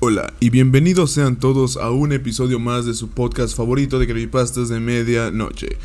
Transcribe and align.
Hola 0.00 0.32
y 0.38 0.50
bienvenidos 0.50 1.10
sean 1.10 1.40
todos 1.40 1.76
a 1.76 1.90
un 1.90 2.12
episodio 2.12 2.60
más 2.60 2.86
de 2.86 2.94
su 2.94 3.08
podcast 3.08 3.56
favorito 3.56 3.98
de 3.98 4.06
creepypastas 4.06 4.68
de 4.68 4.78
medianoche. 4.78 5.76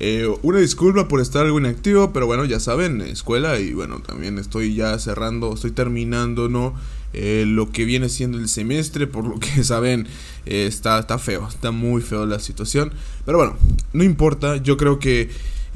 Eh, 0.00 0.28
una 0.42 0.58
disculpa 0.58 1.06
por 1.06 1.20
estar 1.20 1.46
algo 1.46 1.60
inactivo, 1.60 2.12
pero 2.12 2.26
bueno, 2.26 2.44
ya 2.44 2.58
saben, 2.58 3.00
escuela 3.02 3.60
y 3.60 3.72
bueno, 3.72 4.00
también 4.00 4.38
estoy 4.38 4.74
ya 4.74 4.98
cerrando, 4.98 5.54
estoy 5.54 5.70
terminando, 5.70 6.48
¿no? 6.48 6.74
Eh, 7.12 7.44
lo 7.46 7.70
que 7.70 7.84
viene 7.84 8.08
siendo 8.08 8.36
el 8.36 8.48
semestre, 8.48 9.06
por 9.06 9.24
lo 9.24 9.38
que 9.38 9.62
saben, 9.62 10.08
eh, 10.44 10.66
está, 10.66 10.98
está 10.98 11.16
feo, 11.20 11.46
está 11.46 11.70
muy 11.70 12.02
feo 12.02 12.26
la 12.26 12.40
situación. 12.40 12.92
Pero 13.24 13.38
bueno, 13.38 13.56
no 13.92 14.02
importa, 14.02 14.56
yo 14.56 14.76
creo 14.76 14.98
que 14.98 15.30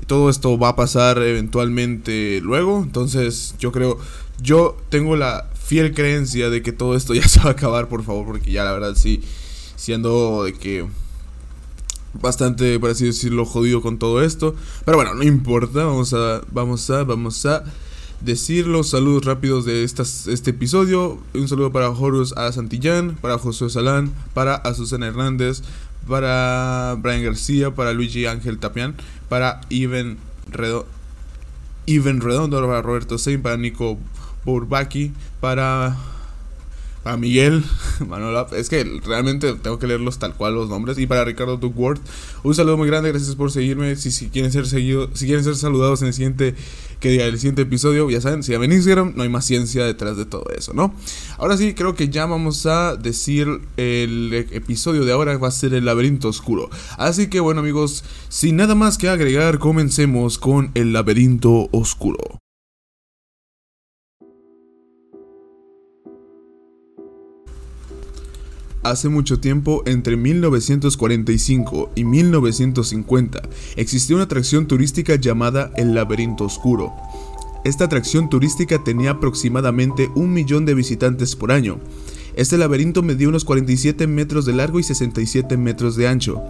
todo 0.08 0.28
esto 0.28 0.58
va 0.58 0.70
a 0.70 0.76
pasar 0.76 1.18
eventualmente 1.18 2.40
luego, 2.42 2.82
entonces 2.82 3.54
yo 3.60 3.70
creo, 3.70 3.96
yo 4.42 4.76
tengo 4.88 5.14
la 5.14 5.49
fiel 5.70 5.94
creencia 5.94 6.50
de 6.50 6.62
que 6.62 6.72
todo 6.72 6.96
esto 6.96 7.14
ya 7.20 7.28
se 7.28 7.38
va 7.38 7.50
a 7.50 7.52
acabar, 7.52 7.86
por 7.86 8.02
favor, 8.02 8.26
porque 8.26 8.50
ya 8.50 8.64
la 8.64 8.72
verdad 8.72 8.96
sí, 8.96 9.22
siendo 9.76 10.42
de 10.42 10.52
que 10.52 10.84
bastante, 12.12 12.80
por 12.80 12.90
así 12.90 13.04
decirlo, 13.04 13.44
jodido 13.44 13.80
con 13.80 13.96
todo 13.96 14.20
esto. 14.20 14.56
Pero 14.84 14.96
bueno, 14.96 15.14
no 15.14 15.22
importa, 15.22 15.84
vamos 15.84 16.12
a, 16.12 16.42
vamos 16.50 16.90
a, 16.90 17.04
vamos 17.04 17.46
a 17.46 17.62
decir 18.20 18.66
los 18.66 18.90
saludos 18.90 19.24
rápidos 19.24 19.64
de 19.64 19.84
estas, 19.84 20.26
este 20.26 20.50
episodio. 20.50 21.20
Un 21.34 21.46
saludo 21.46 21.70
para 21.70 21.88
Horus 21.88 22.36
A. 22.36 22.50
Santillán, 22.50 23.16
para 23.20 23.38
José 23.38 23.70
Salán, 23.70 24.12
para 24.34 24.56
Azucena 24.56 25.06
Hernández, 25.06 25.62
para 26.08 26.96
Brian 26.98 27.22
García, 27.22 27.72
para 27.76 27.92
Luigi 27.92 28.26
Ángel 28.26 28.58
Tapián, 28.58 28.96
para 29.28 29.60
Ivan 29.68 30.18
Redondo, 30.50 30.88
Redondo, 31.86 32.60
para 32.66 32.82
Roberto 32.82 33.18
Sein, 33.18 33.40
para 33.40 33.56
Nico 33.56 34.00
Bourbaki, 34.44 35.12
para 35.40 35.96
para 37.02 37.16
Miguel, 37.16 37.64
Manuel, 38.06 38.44
es 38.52 38.68
que 38.68 38.84
realmente 39.04 39.54
tengo 39.54 39.78
que 39.78 39.86
leerlos 39.86 40.18
tal 40.18 40.34
cual 40.34 40.54
los 40.54 40.68
nombres. 40.68 40.98
Y 40.98 41.06
para 41.06 41.24
Ricardo 41.24 41.56
Duckworth, 41.56 42.00
un 42.42 42.54
saludo 42.54 42.76
muy 42.76 42.88
grande, 42.88 43.10
gracias 43.10 43.34
por 43.36 43.50
seguirme. 43.50 43.96
Si, 43.96 44.10
si 44.10 44.28
quieren 44.28 44.52
ser 44.52 44.66
seguidos, 44.66 45.10
si 45.14 45.24
quieren 45.26 45.42
ser 45.42 45.56
saludados 45.56 46.02
en 46.02 46.08
el 46.08 46.14
siguiente, 46.14 46.54
que 47.00 47.08
diga 47.08 47.24
el 47.24 47.38
siguiente 47.38 47.62
episodio, 47.62 48.10
ya 48.10 48.20
saben, 48.20 48.42
si 48.42 48.52
en 48.52 48.70
Instagram, 48.70 49.14
no 49.16 49.22
hay 49.22 49.30
más 49.30 49.46
ciencia 49.46 49.84
detrás 49.84 50.18
de 50.18 50.26
todo 50.26 50.44
eso, 50.54 50.74
¿no? 50.74 50.94
Ahora 51.38 51.56
sí, 51.56 51.72
creo 51.72 51.94
que 51.94 52.10
ya 52.10 52.26
vamos 52.26 52.66
a 52.66 52.96
decir 52.96 53.48
el 53.78 54.46
episodio 54.50 55.06
de 55.06 55.12
ahora 55.12 55.36
va 55.38 55.48
a 55.48 55.52
ser 55.52 55.72
el 55.72 55.86
laberinto 55.86 56.28
oscuro. 56.28 56.68
Así 56.98 57.28
que 57.28 57.40
bueno 57.40 57.60
amigos, 57.60 58.04
sin 58.28 58.56
nada 58.56 58.74
más 58.74 58.98
que 58.98 59.08
agregar, 59.08 59.58
comencemos 59.58 60.38
con 60.38 60.70
el 60.74 60.92
laberinto 60.92 61.70
oscuro. 61.72 62.40
Hace 68.82 69.10
mucho 69.10 69.38
tiempo, 69.40 69.82
entre 69.84 70.16
1945 70.16 71.90
y 71.94 72.04
1950, 72.04 73.42
existió 73.76 74.16
una 74.16 74.24
atracción 74.24 74.66
turística 74.66 75.16
llamada 75.16 75.70
el 75.76 75.94
Laberinto 75.94 76.44
Oscuro. 76.44 76.94
Esta 77.62 77.84
atracción 77.84 78.30
turística 78.30 78.82
tenía 78.82 79.10
aproximadamente 79.10 80.08
un 80.14 80.32
millón 80.32 80.64
de 80.64 80.72
visitantes 80.72 81.36
por 81.36 81.52
año. 81.52 81.78
Este 82.34 82.56
laberinto 82.56 83.02
medía 83.02 83.28
unos 83.28 83.44
47 83.44 84.06
metros 84.06 84.46
de 84.46 84.54
largo 84.54 84.80
y 84.80 84.82
67 84.82 85.58
metros 85.58 85.94
de 85.96 86.08
ancho. 86.08 86.42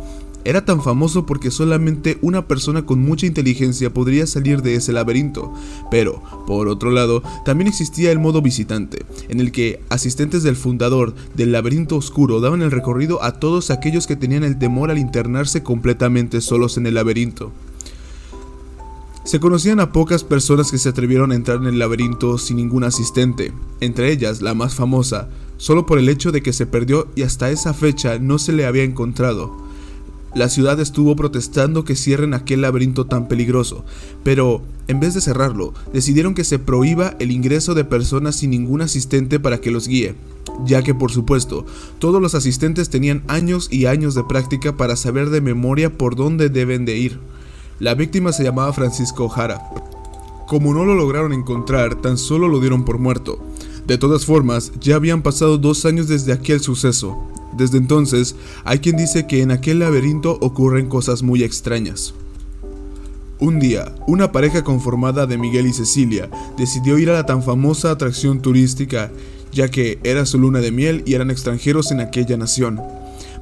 Era 0.45 0.65
tan 0.65 0.83
famoso 0.83 1.27
porque 1.27 1.51
solamente 1.51 2.19
una 2.23 2.47
persona 2.47 2.87
con 2.87 3.01
mucha 3.01 3.27
inteligencia 3.27 3.93
podría 3.93 4.27
salir 4.27 4.63
de 4.63 4.75
ese 4.75 4.93
laberinto, 4.93 5.53
pero, 5.91 6.23
por 6.47 6.69
otro 6.69 6.91
lado, 6.91 7.23
también 7.45 7.69
existía 7.69 8.11
el 8.11 8.19
modo 8.19 8.41
visitante, 8.41 9.05
en 9.29 9.41
el 9.41 9.53
que 9.53 9.81
asistentes 9.91 10.43
del 10.43 10.57
fundador 10.57 11.15
del 11.35 11.53
laberinto 11.53 11.97
oscuro 11.97 12.41
daban 12.41 12.63
el 12.63 12.71
recorrido 12.71 13.23
a 13.23 13.39
todos 13.39 13.71
aquellos 13.71 14.07
que 14.07 14.17
tenían 14.17 14.45
el 14.45 14.59
temor 14.59 14.91
al 14.91 14.99
internarse 14.99 15.63
completamente 15.63 16.41
solos 16.41 16.79
en 16.79 16.87
el 16.87 16.95
laberinto. 16.95 17.53
Se 19.25 19.39
conocían 19.39 19.81
a 19.81 19.93
pocas 19.93 20.25
personas 20.25 20.71
que 20.71 20.79
se 20.79 20.89
atrevieron 20.89 21.31
a 21.31 21.35
entrar 21.35 21.59
en 21.59 21.67
el 21.67 21.79
laberinto 21.79 22.39
sin 22.39 22.57
ningún 22.57 22.85
asistente, 22.85 23.53
entre 23.81 24.11
ellas 24.11 24.41
la 24.41 24.55
más 24.55 24.75
famosa, 24.75 25.29
solo 25.59 25.85
por 25.85 25.99
el 25.99 26.09
hecho 26.09 26.33
de 26.33 26.43
que 26.43 26.55
se 26.55 26.65
perdió 26.65 27.07
y 27.15 27.23
hasta 27.23 27.51
esa 27.51 27.75
fecha 27.75 28.19
no 28.19 28.39
se 28.39 28.53
le 28.53 28.65
había 28.65 28.83
encontrado. 28.83 29.70
La 30.35 30.49
ciudad 30.49 30.79
estuvo 30.79 31.17
protestando 31.17 31.85
que 31.85 31.97
cierren 31.97 32.35
aquel 32.35 32.63
laberinto 32.63 33.05
tan 33.05 33.27
peligroso, 33.27 33.85
pero 34.23 34.63
en 34.87 35.01
vez 35.01 35.15
de 35.15 35.21
cerrarlo, 35.21 35.75
decidieron 35.93 36.35
que 36.35 36.45
se 36.45 36.61
prohíba 36.61 37.17
el 37.19 37.33
ingreso 37.33 37.75
de 37.75 37.85
personas 37.85 38.37
sin 38.37 38.51
ningún 38.51 38.81
asistente 38.81 39.41
para 39.41 39.61
que 39.61 39.73
los 39.73 39.89
guíe, 39.89 40.15
ya 40.65 40.83
que 40.83 40.95
por 40.95 41.11
supuesto, 41.11 41.67
todos 41.99 42.23
los 42.23 42.37
asistentes 42.37 42.91
tenían 42.91 43.25
años 43.27 43.69
y 43.73 43.87
años 43.87 44.15
de 44.15 44.23
práctica 44.23 44.77
para 44.77 44.95
saber 44.95 45.31
de 45.31 45.41
memoria 45.41 45.97
por 45.97 46.15
dónde 46.15 46.49
deben 46.49 46.85
de 46.85 46.97
ir. 46.97 47.19
La 47.81 47.95
víctima 47.95 48.33
se 48.33 48.45
llamaba 48.45 48.73
Francisco 48.73 49.29
Jara. 49.29 49.61
Como 50.47 50.75
no 50.75 50.85
lo 50.85 50.95
lograron 50.95 51.33
encontrar, 51.33 51.97
tan 51.97 52.19
solo 52.19 52.47
lo 52.47 52.61
dieron 52.61 52.85
por 52.85 52.99
muerto. 52.99 53.39
De 53.87 53.99
todas 53.99 54.25
formas, 54.25 54.71
ya 54.81 54.95
habían 54.95 55.23
pasado 55.23 55.59
dos 55.59 55.85
años 55.87 56.07
desde 56.07 56.33
aquel 56.33 56.61
suceso, 56.61 57.17
desde 57.61 57.77
entonces, 57.77 58.37
hay 58.65 58.79
quien 58.79 58.97
dice 58.97 59.27
que 59.27 59.43
en 59.43 59.51
aquel 59.51 59.81
laberinto 59.81 60.39
ocurren 60.41 60.89
cosas 60.89 61.23
muy 61.23 61.45
extrañas. 61.45 62.15
Un 63.39 63.61
día, 63.61 63.95
una 64.07 64.33
pareja 64.33 64.65
conformada 64.65 65.27
de 65.27 65.37
Miguel 65.37 65.67
y 65.67 65.75
Cecilia 65.75 66.31
decidió 66.57 66.99
ir 66.99 67.11
a 67.11 67.15
la 67.15 67.27
tan 67.27 67.43
famosa 67.43 67.91
atracción 67.91 68.41
turística, 68.41 69.13
ya 69.53 69.69
que 69.69 69.99
era 70.05 70.25
su 70.25 70.39
luna 70.39 70.61
de 70.61 70.73
miel 70.73 71.03
y 71.05 71.15
eran 71.15 71.31
extranjeros 71.31 71.93
en 71.93 72.01
aquella 72.01 72.39
nación. 72.39 72.81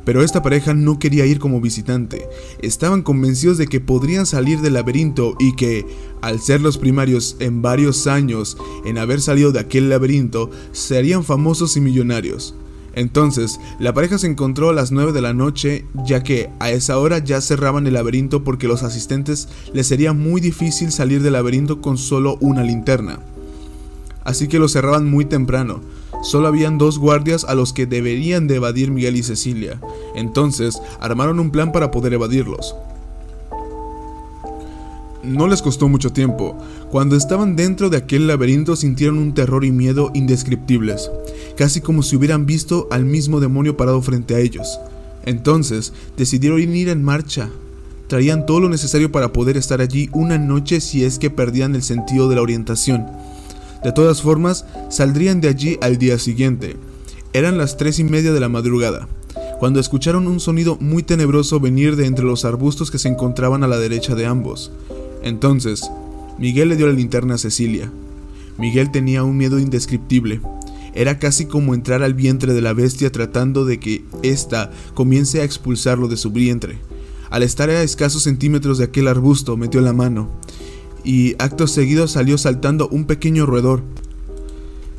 Pero 0.05 0.25
esta 0.25 0.43
pareja 0.43 0.75
no 0.75 0.99
quería 0.99 1.27
ir 1.27 1.39
como 1.39 1.61
visitante, 1.61 2.27
estaban 2.61 3.03
convencidos 3.03 3.56
de 3.56 3.69
que 3.69 3.79
podrían 3.79 4.27
salir 4.27 4.61
del 4.61 4.73
laberinto 4.73 5.37
y 5.39 5.55
que, 5.55 5.87
al 6.23 6.41
ser 6.41 6.61
los 6.61 6.77
primarios 6.77 7.37
en 7.39 7.62
varios 7.62 8.09
años 8.09 8.56
en 8.85 8.99
haber 8.99 9.21
salido 9.21 9.53
de 9.53 9.61
aquel 9.61 9.89
laberinto, 9.89 10.50
serían 10.73 11.23
famosos 11.23 11.77
y 11.77 11.81
millonarios. 11.81 12.55
Entonces, 12.99 13.61
la 13.79 13.95
pareja 13.95 14.19
se 14.19 14.27
encontró 14.27 14.71
a 14.71 14.73
las 14.73 14.91
9 14.91 15.13
de 15.13 15.21
la 15.21 15.33
noche, 15.33 15.85
ya 16.05 16.25
que 16.25 16.51
a 16.59 16.73
esa 16.73 16.99
hora 16.99 17.19
ya 17.19 17.41
cerraban 17.41 17.87
el 17.87 17.95
laberinto 17.95 18.43
porque 18.43 18.67
los 18.67 18.83
asistentes 18.83 19.49
les 19.73 19.87
sería 19.87 20.13
muy 20.13 20.41
difícil 20.41 20.91
salir 20.91 21.23
del 21.23 21.35
laberinto 21.35 21.81
con 21.81 21.97
solo 21.97 22.39
una 22.41 22.65
linterna. 22.65 23.21
Así 24.25 24.49
que 24.49 24.59
lo 24.59 24.67
cerraban 24.67 25.09
muy 25.09 25.25
temprano. 25.25 25.81
Solo 26.25 26.49
habían 26.49 26.77
dos 26.77 26.99
guardias 26.99 27.45
a 27.45 27.55
los 27.55 27.73
que 27.73 27.87
deberían 27.87 28.49
de 28.49 28.57
evadir 28.57 28.91
Miguel 28.91 29.15
y 29.15 29.23
Cecilia. 29.23 29.81
Entonces, 30.17 30.83
armaron 30.99 31.39
un 31.39 31.53
plan 31.53 31.71
para 31.71 31.93
poder 31.93 32.15
evadirlos. 32.15 32.75
No 35.23 35.49
les 35.49 35.62
costó 35.62 35.89
mucho 35.89 36.11
tiempo. 36.11 36.56
Cuando 36.91 37.17
estaban 37.17 37.56
dentro 37.56 37.91
de 37.91 37.97
aquel 37.97 38.29
laberinto 38.29 38.77
sintieron 38.77 39.19
un 39.19 39.34
terror 39.34 39.65
y 39.65 39.73
miedo 39.73 40.11
indescriptibles, 40.15 41.11
casi 41.56 41.81
como 41.81 42.03
si 42.03 42.17
hubieran 42.17 42.47
visto 42.47 42.87
al 42.91 43.05
mismo 43.05 43.41
demonio 43.41 43.77
parado 43.77 44.01
frente 44.01 44.37
a 44.37 44.39
ellos. 44.39 44.79
Entonces 45.25 45.93
decidieron 46.17 46.61
ir 46.61 46.89
en 46.89 47.03
marcha. 47.03 47.51
Traían 48.06 48.47
todo 48.47 48.61
lo 48.61 48.69
necesario 48.69 49.12
para 49.12 49.33
poder 49.33 49.56
estar 49.56 49.81
allí 49.81 50.09
una 50.12 50.39
noche 50.39 50.81
si 50.81 51.05
es 51.05 51.19
que 51.19 51.31
perdían 51.31 51.75
el 51.75 51.83
sentido 51.83 52.29
de 52.29 52.37
la 52.37 52.43
orientación. 52.43 53.06
De 53.83 53.93
todas 53.93 54.23
formas, 54.23 54.65
saldrían 54.89 55.41
de 55.41 55.49
allí 55.49 55.79
al 55.81 55.99
día 55.99 56.19
siguiente. 56.19 56.77
Eran 57.33 57.59
las 57.59 57.77
tres 57.77 57.99
y 57.99 58.05
media 58.05 58.33
de 58.33 58.41
la 58.41 58.49
madrugada, 58.49 59.09
cuando 59.59 59.81
escucharon 59.81 60.27
un 60.27 60.41
sonido 60.41 60.79
muy 60.81 61.03
tenebroso 61.03 61.61
venir 61.61 61.97
de 61.97 62.06
entre 62.06 62.25
los 62.25 62.45
arbustos 62.45 62.91
que 62.91 62.99
se 62.99 63.09
encontraban 63.09 63.62
a 63.65 63.69
la 63.69 63.79
derecha 63.79 64.15
de 64.15 64.25
ambos. 64.25 64.73
Entonces, 65.23 65.91
Miguel 66.39 66.69
le 66.69 66.77
dio 66.77 66.87
la 66.87 66.93
linterna 66.93 67.34
a 67.34 67.39
Cecilia. 67.39 67.91
Miguel 68.59 68.91
tenía 68.91 69.25
un 69.25 69.37
miedo 69.37 69.59
indescriptible. 69.59 70.41
Era 70.95 71.19
casi 71.19 71.47
como 71.47 71.75
entrar 71.75 72.03
al 72.03 72.15
vientre 72.15 72.55
de 72.55 72.61
la 72.61 72.73
bestia 72.73 73.12
tratando 73.12 73.65
de 73.65 73.79
que 73.79 74.05
ésta 74.23 74.70
comience 74.94 75.41
a 75.41 75.44
expulsarlo 75.44 76.09
de 76.09 76.17
su 76.17 76.31
vientre. 76.31 76.79
Al 77.31 77.43
estar 77.43 77.70
a 77.70 77.82
escasos 77.82 78.23
centímetros 78.23 78.79
de 78.79 78.85
aquel 78.85 79.06
arbusto, 79.06 79.56
metió 79.56 79.81
la 79.81 79.93
mano, 79.93 80.31
y 81.05 81.35
acto 81.38 81.67
seguido 81.67 82.09
salió 82.09 82.38
saltando 82.38 82.88
un 82.88 83.05
pequeño 83.05 83.47
roedor. 83.47 83.82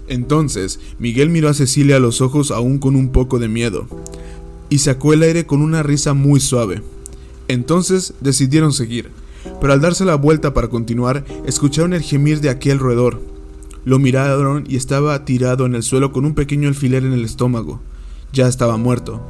Entonces, 0.07 0.79
Miguel 0.99 1.29
miró 1.29 1.49
a 1.49 1.53
Cecilia 1.53 1.97
a 1.97 1.99
los 1.99 2.21
ojos 2.21 2.51
aún 2.51 2.77
con 2.77 2.95
un 2.95 3.09
poco 3.09 3.39
de 3.39 3.47
miedo, 3.47 3.87
y 4.69 4.79
sacó 4.79 5.13
el 5.13 5.23
aire 5.23 5.45
con 5.45 5.61
una 5.61 5.83
risa 5.83 6.13
muy 6.13 6.39
suave. 6.39 6.83
Entonces 7.47 8.13
decidieron 8.21 8.73
seguir 8.73 9.09
pero 9.61 9.73
al 9.73 9.81
darse 9.81 10.05
la 10.05 10.15
vuelta 10.15 10.53
para 10.53 10.67
continuar, 10.67 11.25
escucharon 11.45 11.93
el 11.93 12.01
gemir 12.01 12.41
de 12.41 12.49
aquel 12.49 12.79
roedor. 12.79 13.21
Lo 13.85 13.99
miraron 13.99 14.65
y 14.67 14.75
estaba 14.75 15.25
tirado 15.25 15.65
en 15.65 15.75
el 15.75 15.83
suelo 15.83 16.11
con 16.11 16.25
un 16.25 16.35
pequeño 16.35 16.67
alfiler 16.67 17.03
en 17.03 17.13
el 17.13 17.25
estómago. 17.25 17.81
Ya 18.33 18.47
estaba 18.47 18.77
muerto. 18.77 19.21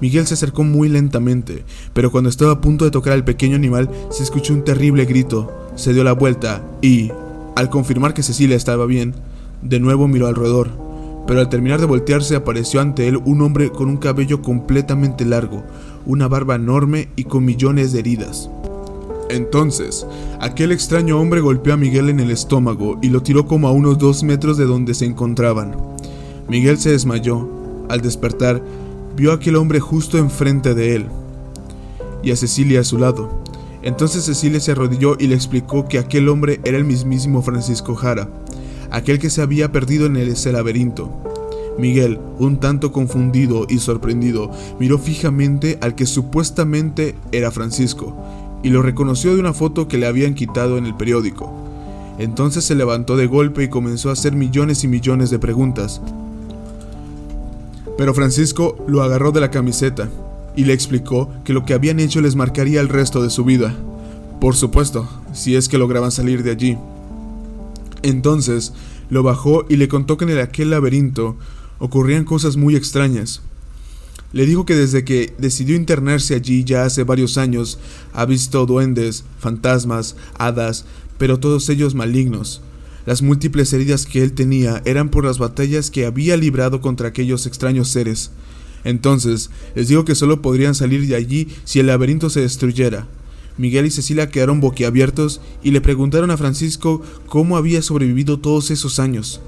Miguel 0.00 0.26
se 0.26 0.34
acercó 0.34 0.64
muy 0.64 0.88
lentamente, 0.88 1.64
pero 1.92 2.10
cuando 2.10 2.30
estaba 2.30 2.52
a 2.52 2.60
punto 2.60 2.84
de 2.84 2.90
tocar 2.90 3.12
al 3.12 3.24
pequeño 3.24 3.56
animal, 3.56 3.90
se 4.10 4.22
escuchó 4.22 4.54
un 4.54 4.64
terrible 4.64 5.04
grito. 5.04 5.52
Se 5.76 5.92
dio 5.92 6.04
la 6.04 6.12
vuelta 6.12 6.62
y, 6.80 7.10
al 7.54 7.68
confirmar 7.68 8.14
que 8.14 8.22
Cecilia 8.22 8.56
estaba 8.56 8.86
bien, 8.86 9.14
de 9.60 9.78
nuevo 9.78 10.08
miró 10.08 10.26
al 10.26 10.34
roedor, 10.34 10.70
pero 11.26 11.40
al 11.40 11.50
terminar 11.50 11.80
de 11.80 11.86
voltearse 11.86 12.34
apareció 12.34 12.80
ante 12.80 13.08
él 13.08 13.18
un 13.24 13.42
hombre 13.42 13.70
con 13.70 13.88
un 13.88 13.98
cabello 13.98 14.40
completamente 14.40 15.26
largo, 15.26 15.62
una 16.06 16.28
barba 16.28 16.54
enorme 16.54 17.08
y 17.16 17.24
con 17.24 17.44
millones 17.44 17.92
de 17.92 17.98
heridas. 17.98 18.48
Entonces, 19.30 20.06
aquel 20.40 20.72
extraño 20.72 21.20
hombre 21.20 21.40
golpeó 21.40 21.74
a 21.74 21.76
Miguel 21.76 22.08
en 22.08 22.18
el 22.18 22.30
estómago 22.30 22.98
y 23.00 23.10
lo 23.10 23.22
tiró 23.22 23.46
como 23.46 23.68
a 23.68 23.72
unos 23.72 23.98
dos 23.98 24.24
metros 24.24 24.56
de 24.56 24.64
donde 24.64 24.94
se 24.94 25.04
encontraban. 25.04 25.76
Miguel 26.48 26.78
se 26.78 26.90
desmayó. 26.90 27.48
Al 27.88 28.00
despertar, 28.00 28.62
vio 29.16 29.32
a 29.32 29.34
aquel 29.34 29.56
hombre 29.56 29.80
justo 29.80 30.18
enfrente 30.18 30.74
de 30.74 30.94
él 30.94 31.06
y 32.22 32.30
a 32.30 32.36
Cecilia 32.36 32.80
a 32.80 32.84
su 32.84 32.98
lado. 32.98 33.42
Entonces 33.82 34.24
Cecilia 34.24 34.60
se 34.60 34.72
arrodilló 34.72 35.16
y 35.18 35.26
le 35.26 35.34
explicó 35.34 35.88
que 35.88 35.98
aquel 35.98 36.28
hombre 36.28 36.60
era 36.64 36.76
el 36.76 36.84
mismísimo 36.84 37.42
Francisco 37.42 37.94
Jara, 37.94 38.28
aquel 38.90 39.18
que 39.18 39.30
se 39.30 39.42
había 39.42 39.72
perdido 39.72 40.06
en 40.06 40.16
ese 40.16 40.52
laberinto. 40.52 41.10
Miguel, 41.78 42.18
un 42.38 42.58
tanto 42.58 42.92
confundido 42.92 43.66
y 43.68 43.78
sorprendido, 43.78 44.50
miró 44.78 44.98
fijamente 44.98 45.78
al 45.80 45.94
que 45.94 46.04
supuestamente 46.04 47.14
era 47.32 47.50
Francisco, 47.50 48.14
y 48.62 48.70
lo 48.70 48.82
reconoció 48.82 49.34
de 49.34 49.40
una 49.40 49.52
foto 49.52 49.88
que 49.88 49.98
le 49.98 50.06
habían 50.06 50.34
quitado 50.34 50.78
en 50.78 50.86
el 50.86 50.94
periódico. 50.94 51.52
Entonces 52.18 52.64
se 52.64 52.74
levantó 52.74 53.16
de 53.16 53.26
golpe 53.26 53.64
y 53.64 53.68
comenzó 53.68 54.10
a 54.10 54.12
hacer 54.12 54.34
millones 54.34 54.84
y 54.84 54.88
millones 54.88 55.30
de 55.30 55.38
preguntas. 55.38 56.00
Pero 57.96 58.14
Francisco 58.14 58.76
lo 58.86 59.02
agarró 59.02 59.32
de 59.32 59.40
la 59.40 59.50
camiseta 59.50 60.08
y 60.56 60.64
le 60.64 60.72
explicó 60.72 61.30
que 61.44 61.52
lo 61.52 61.64
que 61.64 61.74
habían 61.74 62.00
hecho 62.00 62.20
les 62.20 62.36
marcaría 62.36 62.80
el 62.80 62.88
resto 62.88 63.22
de 63.22 63.30
su 63.30 63.44
vida. 63.44 63.74
Por 64.40 64.56
supuesto, 64.56 65.08
si 65.32 65.56
es 65.56 65.68
que 65.68 65.78
lograban 65.78 66.10
salir 66.10 66.42
de 66.42 66.50
allí. 66.50 66.78
Entonces 68.02 68.72
lo 69.10 69.22
bajó 69.22 69.64
y 69.68 69.76
le 69.76 69.88
contó 69.88 70.16
que 70.16 70.24
en 70.24 70.38
aquel 70.38 70.70
laberinto 70.70 71.36
ocurrían 71.78 72.24
cosas 72.24 72.56
muy 72.56 72.76
extrañas. 72.76 73.42
Le 74.32 74.46
dijo 74.46 74.64
que 74.64 74.76
desde 74.76 75.04
que 75.04 75.34
decidió 75.38 75.74
internarse 75.74 76.34
allí 76.34 76.62
ya 76.64 76.84
hace 76.84 77.02
varios 77.02 77.36
años 77.36 77.78
ha 78.12 78.24
visto 78.24 78.64
duendes, 78.64 79.24
fantasmas, 79.38 80.16
hadas, 80.38 80.84
pero 81.18 81.40
todos 81.40 81.68
ellos 81.68 81.94
malignos. 81.94 82.62
Las 83.06 83.22
múltiples 83.22 83.72
heridas 83.72 84.06
que 84.06 84.22
él 84.22 84.32
tenía 84.32 84.82
eran 84.84 85.08
por 85.08 85.24
las 85.24 85.38
batallas 85.38 85.90
que 85.90 86.06
había 86.06 86.36
librado 86.36 86.80
contra 86.80 87.08
aquellos 87.08 87.46
extraños 87.46 87.88
seres. 87.88 88.30
Entonces, 88.84 89.50
les 89.74 89.88
digo 89.88 90.04
que 90.04 90.14
solo 90.14 90.42
podrían 90.42 90.74
salir 90.74 91.06
de 91.06 91.16
allí 91.16 91.48
si 91.64 91.80
el 91.80 91.86
laberinto 91.86 92.30
se 92.30 92.40
destruyera. 92.40 93.06
Miguel 93.58 93.86
y 93.86 93.90
Cecilia 93.90 94.30
quedaron 94.30 94.60
boquiabiertos 94.60 95.40
y 95.62 95.72
le 95.72 95.80
preguntaron 95.80 96.30
a 96.30 96.36
Francisco 96.36 97.02
cómo 97.26 97.56
había 97.56 97.82
sobrevivido 97.82 98.38
todos 98.38 98.70
esos 98.70 98.98
años. 99.00 99.40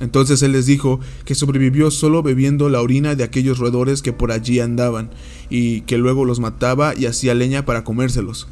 Entonces 0.00 0.42
él 0.42 0.52
les 0.52 0.66
dijo 0.66 1.00
que 1.24 1.34
sobrevivió 1.34 1.90
solo 1.90 2.22
bebiendo 2.22 2.68
la 2.68 2.82
orina 2.82 3.14
de 3.14 3.24
aquellos 3.24 3.58
roedores 3.58 4.02
que 4.02 4.12
por 4.12 4.32
allí 4.32 4.60
andaban, 4.60 5.10
y 5.50 5.82
que 5.82 5.98
luego 5.98 6.24
los 6.24 6.40
mataba 6.40 6.94
y 6.96 7.06
hacía 7.06 7.34
leña 7.34 7.64
para 7.64 7.84
comérselos. 7.84 8.48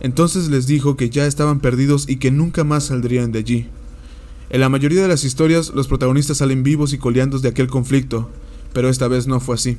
Entonces 0.00 0.48
les 0.48 0.66
dijo 0.66 0.96
que 0.96 1.10
ya 1.10 1.26
estaban 1.26 1.60
perdidos 1.60 2.08
y 2.08 2.16
que 2.16 2.30
nunca 2.30 2.64
más 2.64 2.84
saldrían 2.84 3.32
de 3.32 3.38
allí. 3.38 3.66
En 4.50 4.60
la 4.60 4.68
mayoría 4.68 5.00
de 5.00 5.08
las 5.08 5.24
historias 5.24 5.72
los 5.74 5.88
protagonistas 5.88 6.38
salen 6.38 6.62
vivos 6.62 6.92
y 6.92 6.98
coleandos 6.98 7.40
de 7.40 7.48
aquel 7.48 7.68
conflicto, 7.68 8.28
pero 8.74 8.90
esta 8.90 9.08
vez 9.08 9.26
no 9.26 9.40
fue 9.40 9.54
así. 9.54 9.78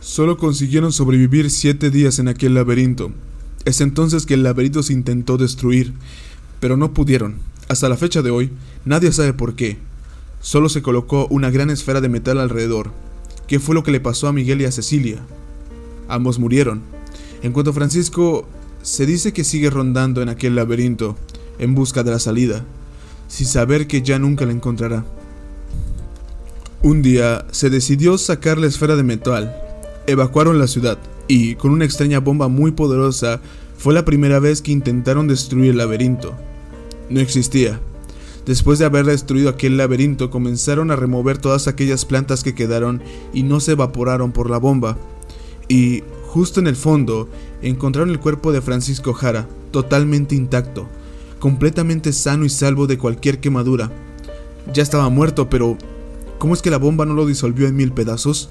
Solo 0.00 0.36
consiguieron 0.36 0.92
sobrevivir 0.92 1.50
siete 1.50 1.90
días 1.90 2.18
en 2.18 2.28
aquel 2.28 2.54
laberinto. 2.54 3.12
Es 3.64 3.80
entonces 3.80 4.26
que 4.26 4.34
el 4.34 4.42
laberinto 4.42 4.82
se 4.82 4.92
intentó 4.92 5.38
destruir, 5.38 5.92
pero 6.60 6.76
no 6.76 6.92
pudieron. 6.92 7.36
Hasta 7.68 7.88
la 7.88 7.96
fecha 7.96 8.22
de 8.22 8.30
hoy, 8.30 8.50
nadie 8.88 9.12
sabe 9.12 9.32
por 9.32 9.54
qué. 9.54 9.78
Solo 10.40 10.68
se 10.68 10.82
colocó 10.82 11.26
una 11.30 11.50
gran 11.50 11.70
esfera 11.70 12.00
de 12.00 12.08
metal 12.08 12.38
alrededor. 12.38 12.90
¿Qué 13.46 13.60
fue 13.60 13.74
lo 13.74 13.82
que 13.82 13.90
le 13.90 14.00
pasó 14.00 14.28
a 14.28 14.32
Miguel 14.32 14.60
y 14.60 14.64
a 14.64 14.72
Cecilia? 14.72 15.18
Ambos 16.08 16.38
murieron. 16.38 16.82
En 17.42 17.52
cuanto 17.52 17.70
a 17.70 17.74
Francisco, 17.74 18.48
se 18.82 19.06
dice 19.06 19.32
que 19.32 19.44
sigue 19.44 19.70
rondando 19.70 20.22
en 20.22 20.28
aquel 20.28 20.54
laberinto, 20.54 21.16
en 21.58 21.74
busca 21.74 22.02
de 22.02 22.10
la 22.10 22.18
salida, 22.18 22.64
sin 23.28 23.46
saber 23.46 23.86
que 23.86 24.02
ya 24.02 24.18
nunca 24.18 24.46
la 24.46 24.52
encontrará. 24.52 25.04
Un 26.82 27.02
día 27.02 27.44
se 27.50 27.70
decidió 27.70 28.16
sacar 28.18 28.58
la 28.58 28.68
esfera 28.68 28.96
de 28.96 29.02
metal. 29.02 29.54
Evacuaron 30.06 30.58
la 30.58 30.66
ciudad 30.66 30.98
y, 31.26 31.56
con 31.56 31.72
una 31.72 31.84
extraña 31.84 32.20
bomba 32.20 32.48
muy 32.48 32.70
poderosa, 32.70 33.40
fue 33.76 33.92
la 33.92 34.04
primera 34.04 34.38
vez 34.38 34.62
que 34.62 34.72
intentaron 34.72 35.28
destruir 35.28 35.72
el 35.72 35.78
laberinto. 35.78 36.34
No 37.10 37.20
existía. 37.20 37.80
Después 38.48 38.80
de 38.80 38.86
haber 38.86 39.06
destruido 39.06 39.48
aquel 39.48 39.76
laberinto, 39.76 40.28
comenzaron 40.28 40.90
a 40.90 40.96
remover 40.96 41.38
todas 41.38 41.68
aquellas 41.68 42.04
plantas 42.04 42.42
que 42.42 42.56
quedaron 42.56 43.00
y 43.32 43.44
no 43.44 43.60
se 43.60 43.72
evaporaron 43.72 44.32
por 44.32 44.50
la 44.50 44.58
bomba. 44.58 44.98
Y, 45.68 46.02
justo 46.26 46.58
en 46.58 46.66
el 46.66 46.74
fondo, 46.74 47.28
encontraron 47.62 48.10
el 48.10 48.18
cuerpo 48.18 48.50
de 48.50 48.60
Francisco 48.60 49.12
Jara, 49.12 49.46
totalmente 49.70 50.34
intacto, 50.34 50.88
completamente 51.38 52.12
sano 52.12 52.44
y 52.44 52.48
salvo 52.48 52.88
de 52.88 52.98
cualquier 52.98 53.38
quemadura. 53.38 53.92
Ya 54.74 54.82
estaba 54.82 55.08
muerto, 55.08 55.48
pero 55.48 55.78
¿Cómo 56.38 56.54
es 56.54 56.62
que 56.62 56.70
la 56.70 56.78
bomba 56.78 57.04
no 57.04 57.14
lo 57.14 57.26
disolvió 57.26 57.66
en 57.66 57.74
mil 57.74 57.92
pedazos? 57.92 58.48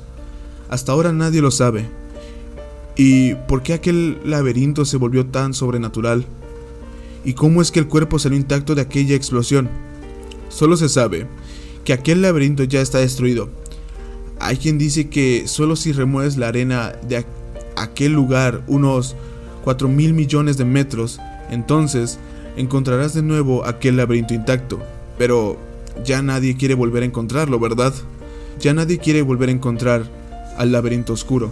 Hasta 0.70 0.92
ahora 0.92 1.14
nadie 1.14 1.42
lo 1.42 1.52
sabe. 1.52 1.90
¿Y 2.98 3.36
por 3.48 3.64
qué 3.64 3.74
aquel 3.74 4.20
laberinto 4.26 4.84
se 4.84 4.98
volvió 4.98 5.28
tan 5.28 5.54
sobrenatural? 5.54 6.26
¿Y 7.24 7.34
cómo 7.34 7.62
es 7.62 7.72
que 7.72 7.80
el 7.80 7.88
cuerpo 7.88 8.20
salió 8.20 8.38
intacto 8.38 8.76
de 8.76 8.82
aquella 8.82 9.16
explosión? 9.16 9.70
Solo 10.50 10.78
se 10.78 10.90
sabe 10.90 11.28
que 11.84 11.94
aquel 11.94 12.22
laberinto 12.22 12.64
ya 12.64 12.82
está 12.82 13.00
destruido. 13.00 13.50
Hay 14.40 14.58
quien 14.58 14.78
dice 14.78 15.10
que 15.10 15.48
solo 15.48 15.76
si 15.76 15.92
remueves 15.92 16.38
la 16.38 16.48
arena 16.48 16.94
de 17.08 17.26
aquel 17.76 18.14
lugar 18.14 18.64
unos 18.68 19.16
4 19.64 19.88
mil 19.88 20.14
millones 20.14 20.58
de 20.58 20.66
metros, 20.66 21.20
entonces 21.50 22.20
encontrarás 22.56 23.14
de 23.14 23.24
nuevo 23.24 23.66
aquel 23.66 23.98
laberinto 23.98 24.34
intacto. 24.34 24.80
Pero 25.18 25.58
ya 26.06 26.22
nadie 26.22 26.56
quiere 26.56 26.76
volver 26.76 27.04
a 27.04 27.08
encontrarlo, 27.08 27.60
¿verdad? 27.60 27.94
Ya 28.60 28.74
nadie 28.74 28.98
quiere 28.98 29.22
volver 29.22 29.50
a 29.50 29.54
encontrar 29.54 30.04
al 30.58 30.72
laberinto 30.72 31.14
oscuro. 31.14 31.52